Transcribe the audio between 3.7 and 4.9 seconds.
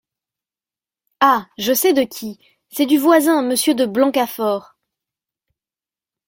de Blancafort!